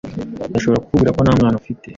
[0.49, 1.87] Ndashobora kukubwira ko nta mwana ufite